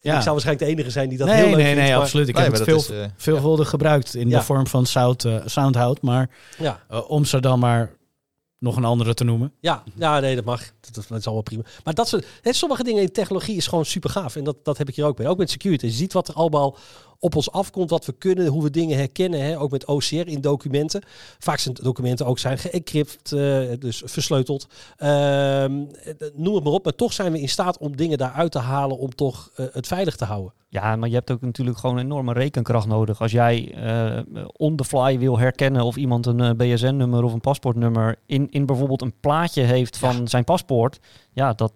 [0.00, 0.16] Ja.
[0.16, 1.80] Ik zou waarschijnlijk de enige zijn die dat nee, heel leuk nee, vindt.
[1.80, 2.28] Nee, nee, absoluut.
[2.28, 3.70] Ik heb het veel, is, uh, veelvuldig ja.
[3.70, 4.38] gebruikt in ja.
[4.38, 6.02] de vorm van sound, uh, soundhout.
[6.02, 6.80] Maar ja.
[6.90, 7.96] uh, om ze dan maar
[8.58, 9.52] nog een andere te noemen.
[9.60, 10.72] Ja, ja nee, dat mag.
[10.92, 11.62] Dat, dat is allemaal prima.
[11.84, 14.36] Maar dat soort, hè, sommige dingen in technologie is gewoon super gaaf.
[14.36, 15.26] En dat, dat heb ik hier ook bij.
[15.26, 15.86] Ook met security.
[15.86, 16.76] Je ziet wat er allemaal
[17.24, 19.44] op ons afkomt, wat we kunnen, hoe we dingen herkennen.
[19.44, 19.60] Hè?
[19.60, 21.02] Ook met OCR in documenten.
[21.38, 24.66] Vaak zijn documenten ook zijn geëncrypt, uh, dus versleuteld.
[24.98, 25.64] Uh,
[26.34, 26.84] noem het maar op.
[26.84, 29.86] Maar toch zijn we in staat om dingen daaruit te halen om toch uh, het
[29.86, 30.52] veilig te houden.
[30.68, 33.20] Ja, maar je hebt ook natuurlijk gewoon enorme rekenkracht nodig.
[33.20, 38.16] Als jij uh, on the fly wil herkennen of iemand een BSN-nummer of een paspoortnummer
[38.26, 40.26] in, in bijvoorbeeld een plaatje heeft van ja.
[40.26, 40.73] zijn paspoort.
[41.32, 41.72] Ja, dat,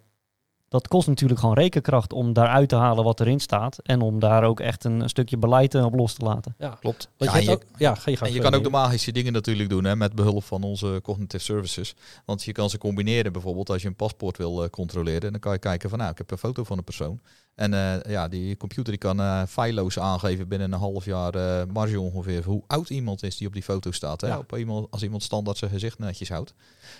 [0.68, 3.78] dat kost natuurlijk gewoon rekenkracht om daaruit te halen wat erin staat.
[3.82, 6.54] En om daar ook echt een, een stukje beleid op los te laten.
[6.58, 7.08] Ja, klopt.
[7.16, 9.68] Want ja, je, ook, ja, ga je, en je kan ook de magische dingen natuurlijk
[9.68, 11.94] doen hè, met behulp van onze cognitive services.
[12.24, 15.30] Want je kan ze combineren bijvoorbeeld als je een paspoort wil uh, controleren.
[15.32, 17.20] Dan kan je kijken van nou, ik heb een foto van een persoon.
[17.54, 21.62] En uh, ja, die computer die kan uh, feilloos aangeven binnen een half jaar uh,
[21.72, 24.20] marge ongeveer hoe oud iemand is die op die foto staat.
[24.20, 24.26] Hè?
[24.26, 24.38] Ja.
[24.38, 26.54] Op iemand, als iemand standaard zijn gezicht netjes houdt.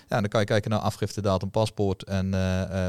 [0.07, 2.29] Ja, dan kan je kijken naar afgiftedatum, paspoort en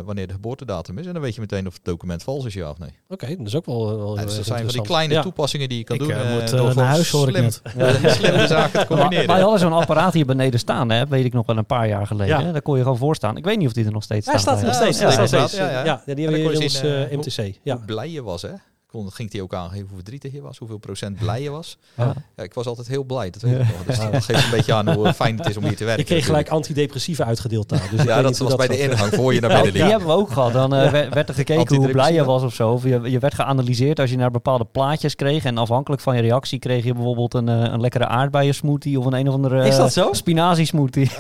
[0.05, 0.39] wanneer de
[0.71, 1.07] geboortedatum is.
[1.07, 2.89] En dan weet je meteen of het document vals is, ja of nee.
[2.89, 5.23] Oké, okay, dat is ook wel, wel ja, dus dat zijn van die kleine ja.
[5.23, 6.11] toepassingen die je kan ik, doen.
[6.11, 8.13] Ik moet door naar huis hoor slim, ik net.
[8.17, 9.27] slimme zaken te combineren.
[9.27, 12.07] Wij hadden zo'n apparaat hier beneden staan, hè, weet ik nog wel een paar jaar
[12.07, 12.41] geleden.
[12.41, 12.53] Ja.
[12.53, 13.37] Daar kon je gewoon voor staan.
[13.37, 14.35] Ik weet niet of die er nog steeds staat.
[14.35, 15.57] Hij staat er nog steeds.
[15.57, 16.83] Ja, ja, die hebben we in ons
[17.27, 17.59] MTC.
[17.63, 17.77] Ja.
[17.77, 18.53] Hoe blij je was, hè?
[18.91, 21.79] Kon, ging hij ook aangeven hoe verdrietig je was, hoeveel procent blij je was.
[21.97, 22.15] Ja.
[22.37, 23.85] ja ik was altijd heel blij, dat weet ik nog.
[23.87, 26.03] Dus dat geeft een beetje aan hoe fijn het is om hier te werken.
[26.03, 27.89] Ik kreeg gelijk antidepressiva uitgedeeld daar.
[27.91, 29.83] Dus ja, dat was bij de ingang voor je naar binnen liep.
[29.83, 30.53] Die hebben we ook gehad.
[30.53, 32.73] Dan uh, werd er gekeken hoe blij je was of zo.
[32.73, 35.45] Of je, je werd geanalyseerd als je naar bepaalde plaatjes kreeg.
[35.45, 39.07] En afhankelijk van je reactie kreeg je bijvoorbeeld een, uh, een lekkere aardbeien smoothie of
[39.07, 40.13] een een of andere is dat zo?
[40.13, 41.11] spinazie smoothie.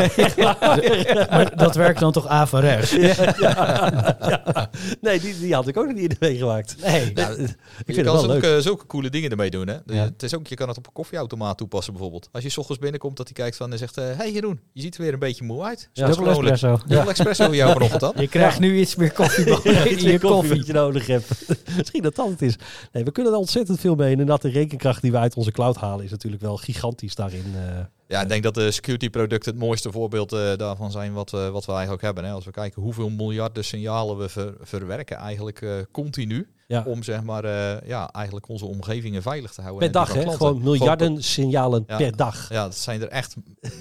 [1.30, 2.90] maar dat werkt dan toch averechts?
[2.90, 6.76] Ja, ja, nee, die, die had ik ook nog niet meegemaakt.
[6.82, 7.48] Nee, nou,
[7.78, 8.42] ik vind het wel leuk.
[8.42, 9.68] Zulke, zulke coole dingen ermee doen.
[9.68, 9.76] Hè?
[9.86, 10.04] Ja.
[10.04, 12.28] Het is ook, je kan het op een koffieautomaat toepassen bijvoorbeeld.
[12.32, 13.96] Als je s ochtends binnenkomt dat hij kijkt van en zegt...
[13.96, 15.88] Hé uh, hey Jeroen, je ziet er weer een beetje moe uit.
[15.92, 16.78] Ja, dubbel espresso.
[16.86, 18.12] Dubbel espresso jou vanochtend dan.
[18.20, 20.56] Je krijgt nu iets meer koffie ja, in je koffie.
[20.56, 21.28] wat je nodig hebt.
[21.76, 22.56] Misschien dat dat het is.
[22.92, 24.16] Nee, we kunnen er ontzettend veel mee.
[24.16, 27.44] En dat de rekenkracht die we uit onze cloud halen is natuurlijk wel gigantisch daarin.
[27.54, 27.78] Uh,
[28.10, 31.48] ja, ik denk dat de security producten het mooiste voorbeeld uh, daarvan zijn wat, uh,
[31.48, 32.24] wat we eigenlijk hebben.
[32.24, 32.32] Hè.
[32.32, 36.48] Als we kijken hoeveel miljarden signalen we ver, verwerken eigenlijk uh, continu.
[36.66, 36.82] Ja.
[36.86, 37.46] Om zeg maar
[37.86, 39.90] ja, eigenlijk onze omgevingen veilig te houden.
[39.90, 40.30] Per dag hè?
[40.30, 42.48] Gewoon miljarden Gewoon, signalen ja, per dag.
[42.48, 43.36] Ja, dat zijn er echt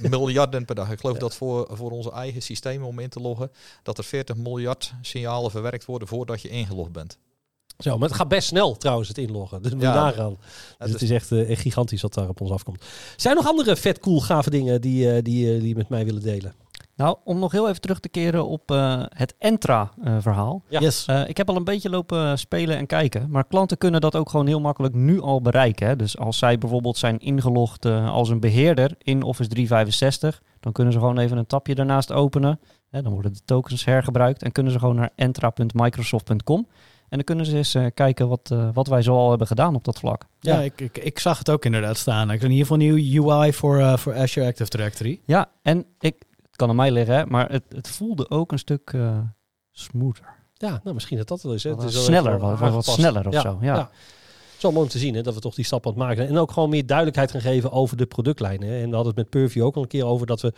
[0.10, 0.92] miljarden per dag.
[0.92, 1.22] Ik geloof ja.
[1.22, 3.52] dat voor, voor onze eigen systemen om in te loggen,
[3.84, 7.18] dat er 40 miljard signalen verwerkt worden voordat je ingelogd bent.
[7.84, 9.62] Zo, maar het gaat best snel trouwens, het inloggen.
[9.62, 10.38] Dus moet ja, nagaan.
[10.78, 12.86] Dus het, is echt, uh, echt gigantisch wat daar op ons afkomt.
[13.16, 15.90] Zijn er nog andere vet cool gave dingen die, uh, die, uh, die je met
[15.90, 16.54] mij willen delen?
[17.00, 20.64] Nou, om nog heel even terug te keren op uh, het Entra-verhaal.
[20.70, 20.80] Ja.
[20.80, 21.06] Yes.
[21.10, 23.30] Uh, ik heb al een beetje lopen spelen en kijken.
[23.30, 25.88] Maar klanten kunnen dat ook gewoon heel makkelijk nu al bereiken.
[25.88, 25.96] Hè.
[25.96, 30.42] Dus als zij bijvoorbeeld zijn ingelogd uh, als een beheerder in Office 365...
[30.60, 32.60] dan kunnen ze gewoon even een tapje daarnaast openen.
[32.90, 34.44] Hè, dan worden de tokens hergebruikt.
[34.44, 36.68] En kunnen ze gewoon naar entra.microsoft.com...
[37.10, 39.76] En dan kunnen ze eens uh, kijken wat, uh, wat wij zo al hebben gedaan
[39.76, 40.26] op dat vlak.
[40.40, 40.62] Ja, ja.
[40.62, 42.32] Ik, ik, ik, zag het ook inderdaad staan.
[42.32, 45.22] Ik in ieder geval nieuw UI voor, uh, voor Azure Active Directory.
[45.26, 46.16] Ja, en ik,
[46.52, 48.98] kan aan mij liggen, hè, maar het, het voelde ook een stuk
[49.72, 50.26] smoother.
[50.54, 51.64] Ja, nou misschien dat dat wel is.
[51.64, 51.70] Hè.
[51.76, 53.58] Wat Het is sneller, wat, wat sneller of Ja, zo.
[53.62, 53.90] Ja.
[54.60, 56.28] Is wel mooi om te zien hè, dat we toch die stap aan het maken.
[56.28, 58.70] En ook gewoon meer duidelijkheid gaan geven over de productlijnen.
[58.70, 60.54] En we hadden het met Purview ook al een keer over dat we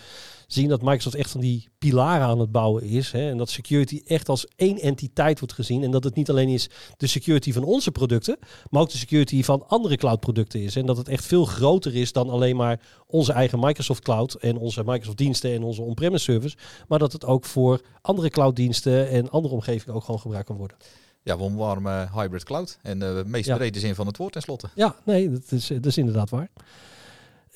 [0.47, 3.11] zien dat Microsoft echt van die pilaren aan het bouwen is.
[3.11, 3.29] Hè.
[3.29, 5.83] En dat security echt als één entiteit wordt gezien.
[5.83, 8.37] En dat het niet alleen is de security van onze producten,
[8.69, 10.75] maar ook de security van andere cloud producten is.
[10.75, 14.57] En dat het echt veel groter is dan alleen maar onze eigen Microsoft Cloud en
[14.57, 16.57] onze Microsoft diensten en onze on-premise service.
[16.87, 20.77] Maar dat het ook voor andere clouddiensten en andere omgevingen ook gewoon gebruikt kan worden.
[21.23, 22.77] Ja, we omarmen hybrid cloud.
[22.81, 23.55] En de meest Ja.
[23.55, 24.69] brede zin van het woord tenslotte.
[24.75, 26.49] Ja, nee, dat is, dat is inderdaad waar.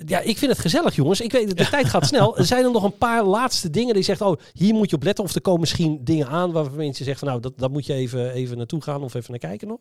[0.05, 1.21] Ja, ik vind het gezellig, jongens.
[1.21, 2.37] Ik weet, de tijd gaat snel.
[2.37, 5.03] Er zijn er nog een paar laatste dingen die zegt, oh, hier moet je op
[5.03, 5.23] letten.
[5.23, 7.93] Of er komen misschien dingen aan waar mensen zeggen van, nou, dat, dat moet je
[7.93, 9.79] even, even naartoe gaan of even naar kijken nog.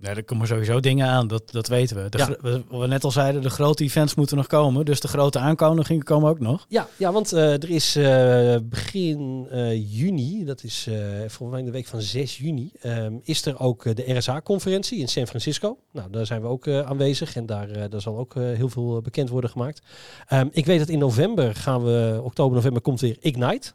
[0.00, 2.08] Nee, er komen sowieso dingen aan, dat, dat weten we.
[2.08, 2.24] De, Ja.
[2.24, 4.84] gro- we- net al zeiden, de grote events moeten nog komen.
[4.84, 6.66] Dus de grote aankondigingen komen ook nog.
[6.68, 10.88] Ja, ja want eh, er is eh, begin eh, juni, dat is
[11.26, 15.26] volgens mij de week van 6 juni, ehm, is er ook de RSA-conferentie in San
[15.26, 15.78] Francisco.
[15.92, 19.50] Nou, daar zijn we ook aanwezig en daar, daar zal ook heel veel bekend worden
[19.50, 19.82] gemaakt.
[20.26, 23.72] Ehm, ik weet dat in november gaan we, oktober, november komt weer Ignite.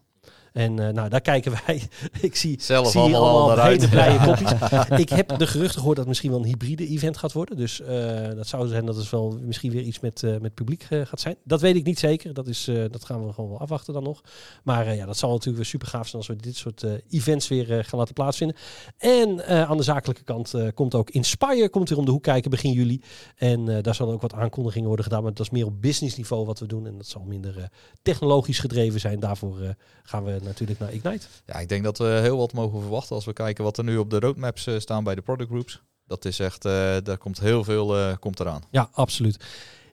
[0.56, 1.82] En eh, nou, daar kijken wij.
[2.22, 4.52] ik zie, Zelf zie allemaal al hele blije kopjes.
[5.00, 7.58] ik heb de geruchten gehoord dat het misschien wel een hybride event gaat worden.
[7.58, 10.84] Dus eh, dat zou zijn dat het wel misschien weer iets met, eh, met publiek
[10.84, 11.36] gaat zijn.
[11.44, 12.34] Dat weet ik niet zeker.
[12.34, 14.22] Dat, is, dat gaan we gewoon wel afwachten dan nog.
[14.64, 17.86] Maar ja, dat zal natuurlijk weer super gaaf zijn als we dit soort events weer
[17.86, 18.58] gaan laten plaatsvinden.
[18.98, 22.72] En aan de zakelijke kant komt ook Inspire komt weer om de hoek kijken begin
[22.72, 23.02] juli.
[23.36, 25.24] En daar zullen ook wat aankondigingen worden gedaan.
[25.24, 26.88] Maar dat is meer op business niveau wat we doen.
[26.88, 27.70] En dat zal minder
[28.02, 29.20] technologisch gedreven zijn.
[29.20, 31.26] Daarvoor gaan we natuurlijk naar Ignite.
[31.46, 33.98] Ja, ik denk dat we heel wat mogen verwachten als we kijken wat er nu
[33.98, 35.82] op de roadmaps eh, staan bij de product groups.
[36.08, 38.64] Dat is echt, eh, daar komt heel veel eh, komt eraan.
[38.72, 39.38] Ja, absoluut.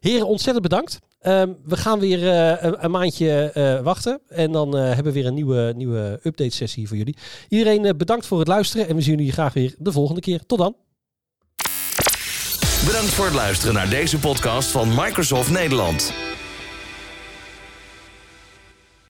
[0.00, 0.98] Heren, ontzettend bedankt.
[1.20, 4.20] Ehm, we gaan weer eh, een, een maandje eh, wachten.
[4.28, 7.16] En dan eh, hebben we weer een nieuwe, nieuwe update sessie voor jullie.
[7.48, 8.88] Iedereen eh, bedankt voor het luisteren.
[8.88, 10.46] En we zien jullie graag weer de volgende keer.
[10.46, 10.76] Tot dan.
[12.86, 16.12] Bedankt voor het luisteren naar deze podcast van Microsoft Nederland.